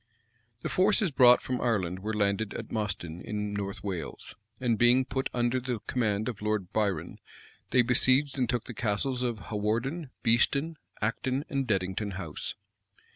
The 0.63 0.69
forces 0.69 1.11
brought 1.11 1.43
from 1.43 1.61
Ireland 1.61 1.99
were 1.99 2.15
landed 2.15 2.55
at 2.55 2.71
Mostyne, 2.71 3.21
in 3.21 3.53
North 3.53 3.83
Wales; 3.83 4.35
and 4.59 4.75
being 4.75 5.05
put 5.05 5.29
under 5.31 5.59
the 5.59 5.77
command 5.85 6.27
of 6.27 6.41
Lord 6.41 6.73
Biron, 6.73 7.19
they 7.69 7.83
besieged 7.83 8.35
and 8.35 8.49
took 8.49 8.63
the 8.63 8.73
Castles 8.73 9.21
of 9.21 9.37
Hawarden, 9.51 10.09
Beeston, 10.23 10.77
Acton, 11.03 11.45
and 11.49 11.67
Deddington 11.67 12.13
House. 12.13 12.55